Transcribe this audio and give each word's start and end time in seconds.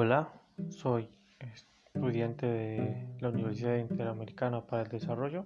Hola, 0.00 0.32
soy 0.68 1.08
estudiante 1.40 2.46
de 2.46 3.16
la 3.18 3.30
Universidad 3.30 3.78
Interamericana 3.78 4.64
para 4.64 4.82
el 4.82 4.88
Desarrollo. 4.88 5.44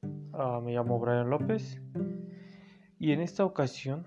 Uh, 0.00 0.62
me 0.62 0.72
llamo 0.72 0.98
Brian 0.98 1.28
López 1.28 1.78
y 2.98 3.12
en 3.12 3.20
esta 3.20 3.44
ocasión 3.44 4.06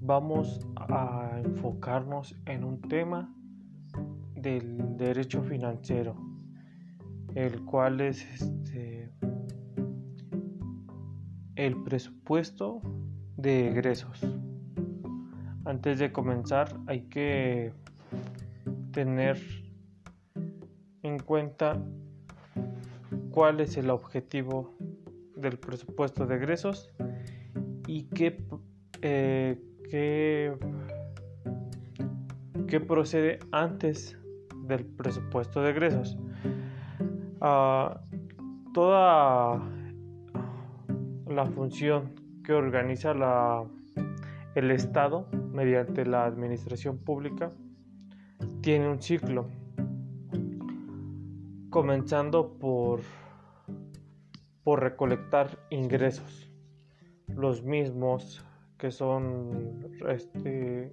vamos 0.00 0.66
a 0.76 1.42
enfocarnos 1.44 2.40
en 2.46 2.64
un 2.64 2.80
tema 2.80 3.30
del 4.34 4.96
derecho 4.96 5.42
financiero, 5.42 6.16
el 7.34 7.66
cual 7.66 8.00
es 8.00 8.24
este, 8.32 9.12
el 11.56 11.82
presupuesto 11.82 12.80
de 13.36 13.68
egresos. 13.68 14.26
Antes 15.66 15.98
de 15.98 16.10
comenzar 16.12 16.80
hay 16.86 17.02
que 17.02 17.74
tener 18.94 19.38
en 21.02 21.18
cuenta 21.18 21.82
cuál 23.30 23.60
es 23.60 23.76
el 23.76 23.90
objetivo 23.90 24.72
del 25.36 25.58
presupuesto 25.58 26.26
de 26.26 26.36
egresos 26.36 26.94
y 27.88 28.04
qué, 28.04 28.46
eh, 29.02 29.60
qué, 29.90 30.56
qué, 32.68 32.80
procede 32.80 33.40
antes 33.50 34.16
del 34.62 34.86
presupuesto 34.86 35.60
de 35.60 35.70
egresos. 35.70 36.16
Uh, 37.40 37.98
toda 38.72 39.60
la 41.26 41.46
función 41.46 42.14
que 42.44 42.52
organiza 42.52 43.12
la, 43.12 43.64
el 44.54 44.70
Estado 44.70 45.28
mediante 45.52 46.06
la 46.06 46.24
administración 46.24 46.98
pública 46.98 47.52
tiene 48.64 48.88
un 48.88 48.98
ciclo, 49.02 49.44
comenzando 51.68 52.54
por, 52.54 53.00
por 54.62 54.80
recolectar 54.80 55.58
ingresos, 55.68 56.50
los 57.28 57.62
mismos 57.62 58.42
que 58.78 58.90
son 58.90 59.86
este, 60.08 60.90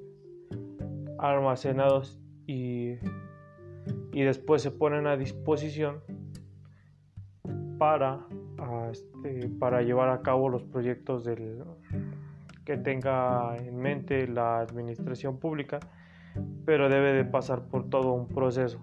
almacenados 1.17 2.19
y, 2.45 2.95
y 4.11 4.21
después 4.21 4.61
se 4.61 4.71
ponen 4.71 5.07
a 5.07 5.15
disposición 5.15 6.01
para, 7.77 8.19
este, 8.91 9.47
para 9.47 9.81
llevar 9.81 10.09
a 10.09 10.21
cabo 10.21 10.49
los 10.49 10.65
proyectos 10.65 11.23
que 12.65 12.75
tenga 12.75 13.55
en 13.55 13.77
mente 13.77 14.27
la 14.27 14.59
administración 14.59 15.39
pública 15.39 15.79
pero 16.65 16.89
debe 16.89 17.13
de 17.13 17.25
pasar 17.25 17.63
por 17.63 17.89
todo 17.89 18.13
un 18.13 18.27
proceso. 18.27 18.79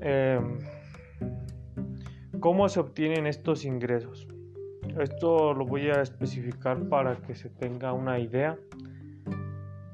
Em, 0.00 0.58
¿Cómo 2.40 2.68
se 2.68 2.80
obtienen 2.80 3.26
estos 3.26 3.64
ingresos? 3.64 4.26
Esto 4.98 5.52
lo 5.52 5.66
voy 5.66 5.88
a 5.88 6.00
especificar 6.00 6.88
para 6.88 7.16
que 7.16 7.34
se 7.34 7.50
tenga 7.50 7.92
una 7.92 8.18
idea 8.18 8.58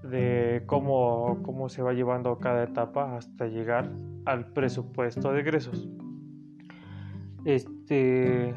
de 0.02 0.62
cómo, 0.66 1.40
cómo 1.42 1.68
se 1.68 1.82
va 1.82 1.92
llevando 1.92 2.38
cada 2.38 2.64
etapa 2.64 3.16
hasta 3.16 3.46
llegar 3.46 3.90
al 4.24 4.52
presupuesto 4.52 5.32
de 5.32 5.40
egresos. 5.40 5.88
Este, 7.44 8.54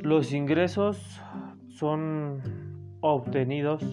los 0.00 0.32
ingresos 0.32 1.20
son 1.68 2.40
obtenidos 3.00 3.84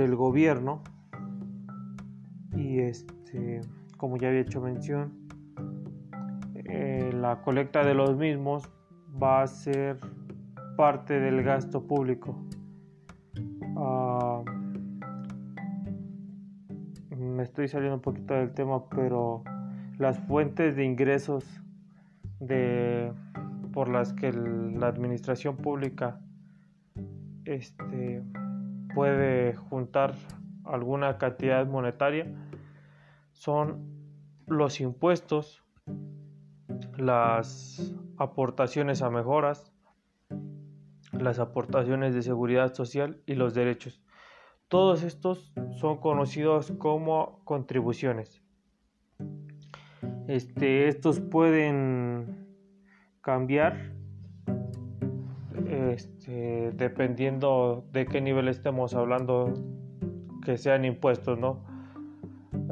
el 0.00 0.16
gobierno. 0.16 0.82
Y 2.56 2.80
este 2.80 3.60
como 3.96 4.16
ya 4.16 4.28
había 4.28 4.40
hecho 4.40 4.60
mención 4.62 5.20
eh, 6.72 7.10
la 7.12 7.42
colecta 7.42 7.84
de 7.84 7.94
los 7.94 8.16
mismos 8.16 8.70
va 9.20 9.42
a 9.42 9.46
ser 9.48 9.98
parte 10.76 11.18
del 11.18 11.42
gasto 11.42 11.86
público. 11.86 12.36
Ah, 13.76 14.42
me 17.16 17.42
estoy 17.42 17.66
saliendo 17.66 17.96
un 17.96 18.02
poquito 18.02 18.34
del 18.34 18.52
tema 18.52 18.88
pero 18.88 19.42
las 19.98 20.18
fuentes 20.20 20.76
de 20.76 20.84
ingresos 20.84 21.44
de 22.38 23.12
por 23.72 23.88
las 23.88 24.12
que 24.12 24.32
la 24.32 24.86
administración 24.86 25.56
pública 25.56 26.20
este 27.46 28.22
puede 28.94 29.39
juntar 29.80 30.14
alguna 30.64 31.16
cantidad 31.16 31.66
monetaria 31.66 32.26
son 33.32 33.64
los 34.46 34.78
impuestos, 34.80 35.64
las 36.98 37.94
aportaciones 38.18 39.00
a 39.00 39.08
mejoras, 39.08 39.72
las 41.12 41.38
aportaciones 41.38 42.14
de 42.14 42.22
seguridad 42.22 42.74
social 42.74 43.22
y 43.24 43.36
los 43.36 43.54
derechos. 43.54 44.02
Todos 44.68 45.02
estos 45.02 45.50
son 45.70 45.98
conocidos 45.98 46.72
como 46.72 47.40
contribuciones. 47.44 48.42
Este, 50.28 50.88
estos 50.88 51.20
pueden 51.20 52.46
cambiar 53.22 53.94
este, 55.68 56.72
dependiendo 56.72 57.84
de 57.92 58.06
qué 58.06 58.20
nivel 58.20 58.48
estemos 58.48 58.94
hablando, 58.94 59.52
que 60.44 60.56
sean 60.56 60.84
impuestos, 60.84 61.38
¿no? 61.38 61.64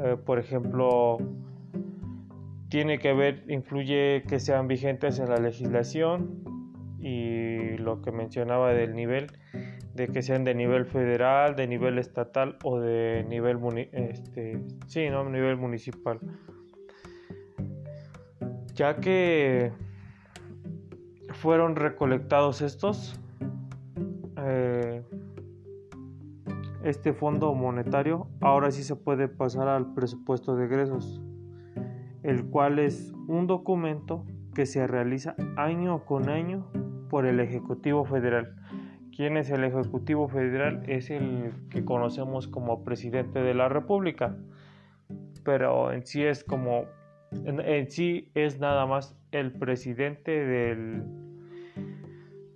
Eh, 0.03 0.17
por 0.25 0.39
ejemplo, 0.39 1.17
tiene 2.69 2.99
que 2.99 3.13
ver, 3.13 3.43
influye 3.49 4.23
que 4.27 4.39
sean 4.39 4.67
vigentes 4.67 5.19
en 5.19 5.29
la 5.29 5.37
legislación 5.37 6.43
y 6.99 7.77
lo 7.77 8.01
que 8.01 8.11
mencionaba 8.11 8.73
del 8.73 8.95
nivel, 8.95 9.27
de 9.93 10.07
que 10.07 10.21
sean 10.21 10.43
de 10.43 10.55
nivel 10.55 10.85
federal, 10.85 11.55
de 11.55 11.67
nivel 11.67 11.97
estatal 11.97 12.57
o 12.63 12.79
de 12.79 13.25
nivel, 13.27 13.59
este, 13.91 14.61
sí, 14.87 15.09
¿no? 15.09 15.27
nivel 15.29 15.57
municipal. 15.57 16.19
Ya 18.75 18.95
que 18.97 19.71
fueron 21.39 21.77
recolectados 21.77 22.61
estos, 22.61 23.17
eh, 24.37 25.03
este 26.83 27.13
fondo 27.13 27.53
monetario, 27.53 28.27
ahora 28.41 28.71
sí 28.71 28.83
se 28.83 28.97
puede 28.97 29.29
pasar 29.29 29.69
al 29.69 29.93
presupuesto 29.93 30.57
de 30.57 30.65
egresos, 30.65 31.21
el 32.23 32.45
cual 32.45 32.79
es 32.79 33.13
un 33.27 33.47
documento 33.47 34.25
que 34.53 34.65
se 34.65 34.85
realiza 34.85 35.35
año 35.55 36.03
con 36.05 36.27
año 36.27 36.67
por 37.09 37.25
el 37.25 37.39
Ejecutivo 37.39 38.03
Federal. 38.03 38.55
¿Quién 39.15 39.37
es 39.37 39.49
el 39.49 39.63
Ejecutivo 39.63 40.27
Federal? 40.27 40.83
Es 40.87 41.09
el 41.09 41.53
que 41.69 41.85
conocemos 41.85 42.49
como 42.49 42.83
presidente 42.83 43.39
de 43.39 43.53
la 43.53 43.69
República, 43.69 44.35
pero 45.45 45.93
en 45.93 46.05
sí 46.05 46.21
es 46.21 46.43
como, 46.43 46.83
en 47.31 47.89
sí 47.89 48.29
es 48.33 48.59
nada 48.59 48.85
más 48.85 49.17
el 49.31 49.53
presidente 49.53 50.31
del 50.31 51.28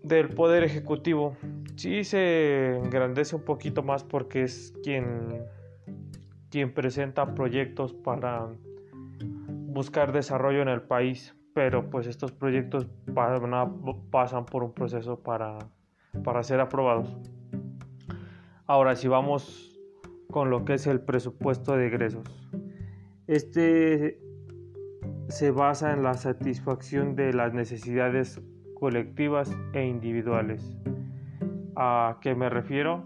del 0.04 0.30
Poder 0.30 0.64
Ejecutivo. 0.64 1.36
Sí 1.76 2.04
se 2.04 2.78
engrandece 2.78 3.36
un 3.36 3.44
poquito 3.44 3.82
más 3.82 4.04
porque 4.04 4.44
es 4.44 4.74
quien, 4.84 5.46
quien 6.50 6.74
presenta 6.74 7.34
proyectos 7.34 7.94
para 7.94 8.50
buscar 9.74 10.12
desarrollo 10.12 10.62
en 10.62 10.68
el 10.68 10.82
país, 10.82 11.36
pero 11.54 11.90
pues 11.90 12.06
estos 12.06 12.32
proyectos 12.32 12.88
pasan 14.12 14.46
por 14.46 14.64
un 14.64 14.74
proceso 14.74 15.20
para, 15.20 15.58
para 16.24 16.44
ser 16.44 16.60
aprobados. 16.60 17.18
Ahora, 18.68 18.96
si 18.96 19.08
vamos 19.08 19.80
con 20.30 20.50
lo 20.50 20.66
que 20.66 20.76
es 20.76 20.88
el 20.88 21.02
presupuesto 21.02 21.76
de 21.76 21.88
egresos, 21.88 22.24
este 23.28 24.20
se 25.30 25.52
basa 25.52 25.94
en 25.94 26.04
la 26.04 26.16
satisfacción 26.16 27.16
de 27.16 27.34
las 27.34 27.54
necesidades 27.54 28.42
colectivas 28.84 29.50
e 29.72 29.86
individuales. 29.86 30.76
¿A 31.78 32.18
qué 32.20 32.36
me 32.36 32.50
refiero? 32.50 33.06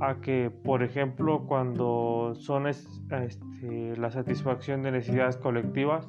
A 0.00 0.22
que, 0.22 0.48
por 0.48 0.82
ejemplo, 0.82 1.44
cuando 1.46 2.32
son 2.36 2.66
este, 2.66 3.96
la 3.98 4.10
satisfacción 4.10 4.82
de 4.82 4.92
necesidades 4.92 5.36
colectivas, 5.36 6.08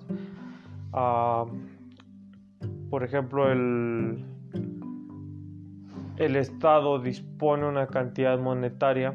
por 2.89 3.03
ejemplo, 3.03 3.51
el, 3.51 4.23
el 6.15 6.35
Estado 6.37 6.99
dispone 6.99 7.67
una 7.67 7.87
cantidad 7.87 8.39
monetaria 8.39 9.13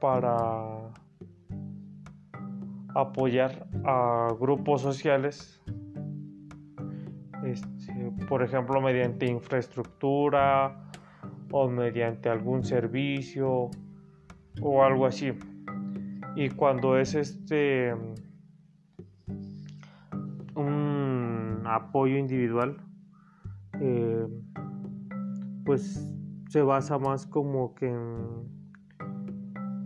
para 0.00 0.90
apoyar 2.94 3.66
a 3.84 4.28
grupos 4.40 4.80
sociales 4.80 5.60
este, 7.44 7.73
por 8.28 8.42
ejemplo, 8.42 8.80
mediante 8.80 9.26
infraestructura 9.26 10.90
o 11.50 11.68
mediante 11.68 12.28
algún 12.28 12.64
servicio 12.64 13.70
o 14.60 14.84
algo 14.84 15.06
así. 15.06 15.32
Y 16.36 16.50
cuando 16.50 16.98
es 16.98 17.14
este 17.14 17.94
un 20.54 21.62
apoyo 21.64 22.16
individual, 22.16 22.76
eh, 23.80 24.26
pues 25.64 26.12
se 26.48 26.62
basa 26.62 26.98
más 26.98 27.26
como 27.26 27.74
que 27.74 27.88
en, 27.88 28.48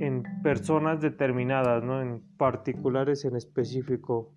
en 0.01 0.23
personas 0.43 1.01
determinadas, 1.01 1.83
¿no? 1.83 2.03
en 2.03 2.23
particulares 2.37 3.25
en 3.25 3.37
específico. 3.37 4.35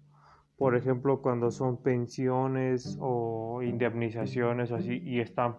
Por 0.62 0.75
ejemplo, 0.75 1.24
cuando 1.24 1.50
son 1.50 1.81
pensiones 1.81 2.96
o 3.02 3.63
indemnizaciones 3.63 4.72
así 4.72 5.02
y 5.04 5.19
están 5.19 5.58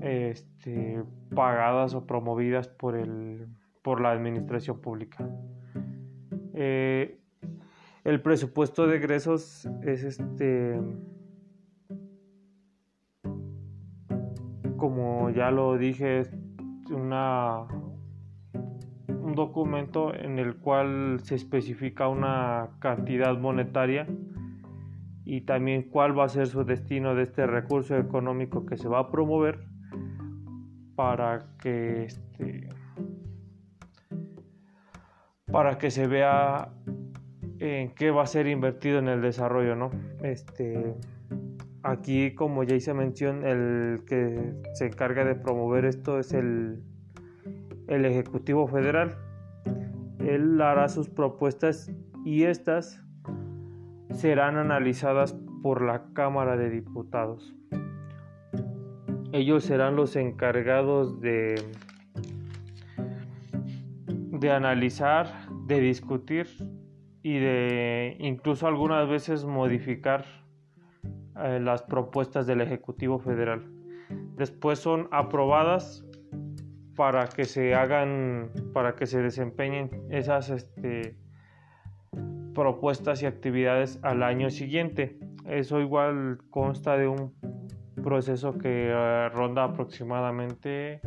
este, 0.00 1.02
pagadas 1.34 1.94
o 1.94 2.06
promovidas 2.06 2.68
por, 2.68 2.94
el, 2.94 3.48
por 3.82 4.00
la 4.00 4.12
administración 4.12 4.80
pública. 4.80 5.28
Eh, 6.54 7.18
el 8.04 8.22
presupuesto 8.22 8.86
de 8.86 8.98
egresos 8.98 9.68
es 9.82 10.04
este 10.04 10.80
como 14.76 15.30
ya 15.30 15.50
lo 15.50 15.76
dije 15.76 16.20
es 16.20 16.30
una 16.92 17.66
un 17.72 17.85
documento 19.36 20.12
en 20.12 20.40
el 20.40 20.56
cual 20.56 21.20
se 21.22 21.36
especifica 21.36 22.08
una 22.08 22.70
cantidad 22.80 23.38
monetaria 23.38 24.08
y 25.24 25.42
también 25.42 25.82
cuál 25.84 26.18
va 26.18 26.24
a 26.24 26.28
ser 26.28 26.48
su 26.48 26.64
destino 26.64 27.14
de 27.14 27.22
este 27.22 27.46
recurso 27.46 27.96
económico 27.96 28.66
que 28.66 28.76
se 28.76 28.88
va 28.88 28.98
a 28.98 29.10
promover 29.10 29.60
para 30.96 31.46
que 31.58 32.06
este, 32.06 32.68
para 35.50 35.78
que 35.78 35.90
se 35.90 36.06
vea 36.06 36.72
en 37.58 37.90
qué 37.94 38.10
va 38.10 38.22
a 38.22 38.26
ser 38.26 38.46
invertido 38.46 38.98
en 38.98 39.08
el 39.08 39.22
desarrollo, 39.22 39.74
¿no? 39.74 39.90
Este, 40.22 40.94
aquí, 41.82 42.34
como 42.34 42.64
ya 42.64 42.74
hice 42.74 42.92
mención, 42.94 43.46
el 43.46 44.04
que 44.06 44.54
se 44.74 44.86
encarga 44.86 45.24
de 45.24 45.34
promover 45.34 45.84
esto 45.84 46.18
es 46.18 46.32
el, 46.32 46.82
el 47.88 48.04
Ejecutivo 48.04 48.66
Federal. 48.66 49.16
Él 50.26 50.60
hará 50.60 50.88
sus 50.88 51.08
propuestas 51.08 51.90
y 52.24 52.44
estas 52.44 53.02
serán 54.10 54.56
analizadas 54.56 55.36
por 55.62 55.82
la 55.82 56.12
Cámara 56.14 56.56
de 56.56 56.70
Diputados 56.70 57.56
ellos 59.36 59.64
serán 59.64 59.96
los 59.96 60.16
encargados 60.16 61.20
de, 61.20 61.62
de 64.08 64.50
analizar, 64.50 65.26
de 65.66 65.80
discutir 65.80 66.46
y 67.22 67.38
de 67.38 68.16
incluso 68.18 68.66
algunas 68.66 69.08
veces 69.08 69.44
modificar 69.44 70.24
eh, 71.42 71.60
las 71.60 71.82
propuestas 71.82 72.46
del 72.46 72.62
Ejecutivo 72.62 73.18
Federal. 73.18 73.62
Después 74.36 74.78
son 74.78 75.08
aprobadas 75.10 76.06
para 76.94 77.26
que 77.26 77.44
se 77.44 77.74
hagan, 77.74 78.50
para 78.76 78.94
que 78.94 79.06
se 79.06 79.22
desempeñen 79.22 79.88
esas 80.10 80.50
este, 80.50 81.16
propuestas 82.54 83.22
y 83.22 83.24
actividades 83.24 83.98
al 84.02 84.22
año 84.22 84.50
siguiente. 84.50 85.18
Eso 85.46 85.80
igual 85.80 86.40
consta 86.50 86.98
de 86.98 87.08
un 87.08 87.32
proceso 88.04 88.58
que 88.58 88.90
eh, 88.90 89.30
ronda 89.30 89.64
aproximadamente 89.64 91.00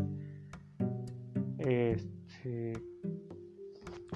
este, 1.60 2.74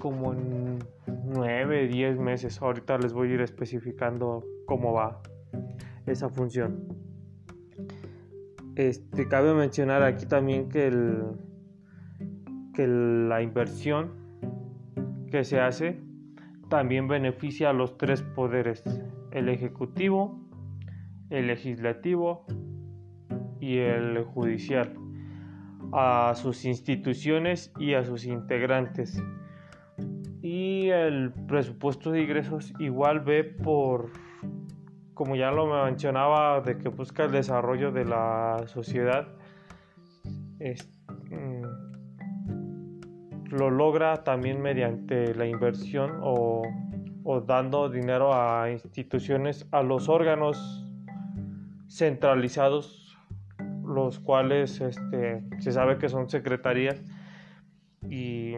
como 0.01 0.33
en 0.33 0.79
9, 1.25 1.89
10 1.89 2.17
meses. 2.17 2.59
Ahorita 2.59 2.97
les 2.97 3.13
voy 3.13 3.29
a 3.29 3.33
ir 3.35 3.41
especificando 3.41 4.43
cómo 4.65 4.93
va 4.93 5.21
esa 6.07 6.27
función. 6.27 6.87
Este, 8.75 9.27
cabe 9.27 9.53
mencionar 9.53 10.01
aquí 10.01 10.25
también 10.25 10.69
que, 10.69 10.87
el, 10.87 11.52
que 12.73 12.87
la 12.87 13.41
inversión 13.41 14.11
que 15.31 15.43
se 15.43 15.59
hace 15.59 15.99
también 16.69 17.07
beneficia 17.07 17.69
a 17.69 17.73
los 17.73 17.97
tres 17.97 18.21
poderes, 18.21 18.83
el 19.31 19.49
ejecutivo, 19.49 20.39
el 21.29 21.47
legislativo 21.47 22.45
y 23.59 23.77
el 23.77 24.23
judicial, 24.23 24.93
a 25.91 26.33
sus 26.35 26.65
instituciones 26.65 27.71
y 27.77 27.93
a 27.93 28.03
sus 28.03 28.25
integrantes. 28.25 29.23
Y 30.41 30.89
el 30.89 31.31
presupuesto 31.47 32.11
de 32.11 32.23
ingresos 32.23 32.73
igual 32.79 33.21
ve 33.21 33.43
por, 33.43 34.11
como 35.13 35.35
ya 35.35 35.51
lo 35.51 35.67
mencionaba, 35.85 36.61
de 36.61 36.77
que 36.77 36.89
busca 36.89 37.25
el 37.25 37.31
desarrollo 37.31 37.91
de 37.91 38.05
la 38.05 38.63
sociedad, 38.67 39.27
mm, 40.23 40.63
lo 43.53 43.69
logra 43.69 44.23
también 44.23 44.61
mediante 44.61 45.33
la 45.35 45.45
inversión 45.45 46.19
o, 46.21 46.63
o 47.23 47.41
dando 47.41 47.89
dinero 47.89 48.33
a 48.33 48.69
instituciones, 48.71 49.67
a 49.71 49.81
los 49.83 50.09
órganos 50.09 50.85
centralizados 51.87 53.03
los 53.85 54.19
cuales 54.19 54.81
este, 54.81 55.43
se 55.59 55.71
sabe 55.71 55.97
que 55.97 56.09
son 56.09 56.29
secretarías 56.29 57.01
y, 58.09 58.55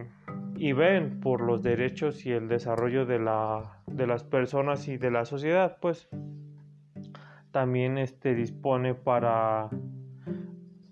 ven 0.73 1.19
por 1.19 1.41
los 1.41 1.61
derechos 1.61 2.25
y 2.25 2.31
el 2.31 2.47
desarrollo 2.47 3.05
de, 3.05 3.19
la, 3.19 3.81
de, 3.85 4.07
las 4.07 4.23
personas 4.23 4.87
y 4.87 4.97
de 4.97 5.11
la 5.11 5.25
sociedad, 5.25 5.77
pues. 5.81 6.07
También 7.51 7.97
este, 7.97 8.35
dispone 8.35 8.95
para 8.95 9.69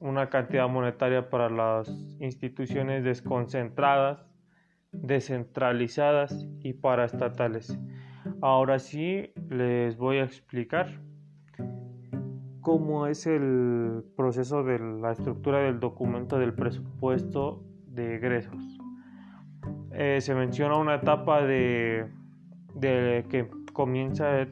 una 0.03 0.29
cantidad 0.29 0.67
monetaria 0.67 1.29
para 1.29 1.49
las 1.49 1.87
instituciones 2.19 3.05
desconcentradas, 3.05 4.27
descentralizadas 4.91 6.45
y 6.59 6.73
paraestatales. 6.73 7.79
Ahora 8.41 8.79
sí 8.79 9.31
les 9.49 9.95
voy 9.97 10.17
a 10.17 10.25
explicar 10.25 10.99
cómo 12.59 13.07
es 13.07 13.25
el 13.27 14.03
proceso 14.17 14.63
de 14.63 14.79
la 14.79 15.13
estructura 15.13 15.59
del 15.59 15.79
documento 15.79 16.37
del 16.37 16.53
presupuesto 16.53 17.63
de 17.87 18.15
egresos. 18.15 18.77
Eh, 19.93 20.19
se 20.19 20.35
menciona 20.35 20.75
una 20.75 20.95
etapa 20.95 21.43
de, 21.43 22.09
de 22.75 23.25
que 23.29 23.49
comienza 23.71 24.47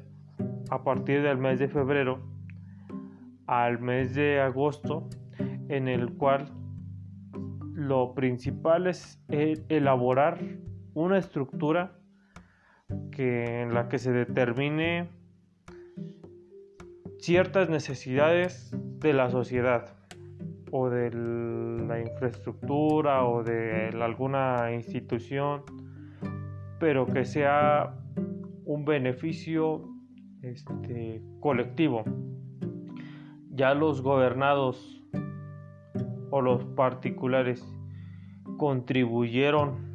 a 0.70 0.84
partir 0.84 1.22
del 1.22 1.38
mes 1.38 1.60
de 1.60 1.68
febrero 1.68 2.22
al 3.48 3.80
mes 3.80 4.16
de 4.16 4.40
agosto, 4.40 5.10
en 5.72 5.88
el 5.88 6.14
cual 6.14 6.52
lo 7.74 8.14
principal 8.14 8.88
es 8.88 9.24
elaborar 9.30 10.40
una 10.94 11.18
estructura 11.18 11.98
que, 13.12 13.62
en 13.62 13.74
la 13.74 13.88
que 13.88 13.98
se 13.98 14.12
determine 14.12 15.10
ciertas 17.20 17.70
necesidades 17.70 18.76
de 19.00 19.14
la 19.14 19.30
sociedad 19.30 19.96
o 20.72 20.90
de 20.90 21.12
la 21.88 22.02
infraestructura 22.02 23.26
o 23.26 23.44
de 23.44 23.90
alguna 24.02 24.74
institución, 24.74 25.64
pero 26.80 27.06
que 27.06 27.26
sea 27.26 27.96
un 28.66 28.86
beneficio 28.86 29.88
este, 30.42 31.22
colectivo. 31.40 32.04
Ya 33.50 33.74
los 33.74 34.02
gobernados 34.02 35.01
o 36.32 36.42
los 36.42 36.66
particulares 36.66 37.64
contribuyeron 38.58 39.92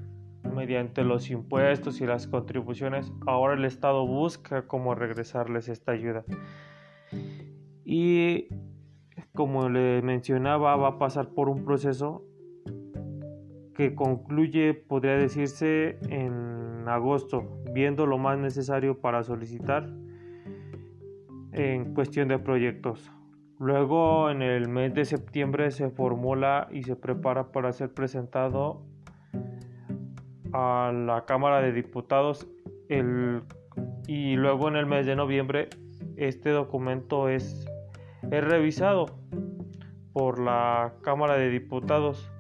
mediante 0.55 1.03
los 1.03 1.31
impuestos 1.31 2.01
y 2.01 2.07
las 2.07 2.29
contribuciones, 2.29 3.13
ahora 3.27 3.55
el 3.55 3.65
Estado 3.65 4.07
busca 4.07 4.69
cómo 4.69 4.95
regresarles 4.95 5.69
esta 5.69 5.93
ayuda 5.93 6.25
y 7.85 8.49
como 9.33 9.69
le 9.69 10.03
mencionaba 10.03 10.77
va 10.77 10.89
a 10.89 10.99
pasar 10.99 11.29
por 11.31 11.49
un 11.49 11.65
proceso 11.65 12.25
que 13.77 13.95
concluye, 13.95 14.75
podría 14.75 15.17
decirse, 15.17 15.99
en 16.09 16.89
agosto, 16.89 17.63
viendo 17.73 18.07
lo 18.07 18.19
más 18.19 18.39
necesario 18.39 19.01
para 19.01 19.23
solicitar 19.23 19.89
en 21.53 21.95
cuestión 21.95 22.29
de 22.29 22.39
proyectos. 22.39 23.13
Luego, 23.59 24.31
en 24.31 24.43
el 24.43 24.69
mes 24.69 24.93
de 24.93 25.07
septiembre, 25.07 25.71
se 25.71 25.89
formula 25.89 26.69
y 26.71 26.83
se 26.83 26.95
prepara 26.95 27.53
para 27.53 27.73
ser 27.73 27.93
presentado 27.95 28.83
a 30.53 30.93
la 30.95 31.25
Cámara 31.25 31.63
de 31.63 31.73
Diputados 31.73 32.47
el, 32.89 33.43
y 34.07 34.37
luego 34.37 34.69
en 34.69 34.77
el 34.77 34.87
mes 34.87 35.07
de 35.07 35.17
noviembre 35.17 35.69
este 36.17 36.51
documento 36.51 37.29
es, 37.29 37.67
es 38.31 38.45
revisado 38.45 39.07
por 40.13 40.39
la 40.39 40.95
Cámara 41.03 41.35
de 41.35 41.51
Diputados. 41.51 42.31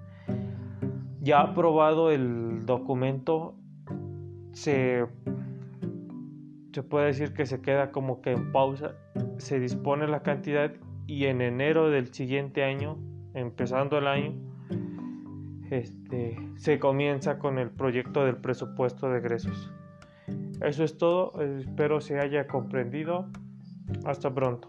Ya 1.20 1.40
aprobado 1.40 2.10
el 2.10 2.64
documento, 2.66 3.54
se, 4.52 5.06
se 6.72 6.82
puede 6.82 7.06
decir 7.06 7.32
que 7.32 7.46
se 7.46 7.60
queda 7.60 7.90
como 7.90 8.20
que 8.20 8.32
en 8.32 8.52
pausa, 8.52 8.94
se 9.38 9.58
dispone 9.58 10.06
la 10.06 10.22
cantidad 10.22 10.72
y 11.06 11.26
en 11.26 11.40
enero 11.40 11.90
del 11.90 12.12
siguiente 12.12 12.64
año, 12.64 12.98
empezando 13.34 13.98
el 13.98 14.06
año, 14.06 14.34
este, 15.70 16.36
se 16.56 16.78
comienza 16.78 17.38
con 17.38 17.58
el 17.58 17.70
proyecto 17.70 18.24
del 18.24 18.36
presupuesto 18.36 19.10
de 19.10 19.18
egresos. 19.18 19.70
Eso 20.60 20.84
es 20.84 20.96
todo, 20.96 21.40
espero 21.40 22.00
se 22.00 22.18
haya 22.18 22.46
comprendido. 22.46 23.28
Hasta 24.04 24.34
pronto. 24.34 24.68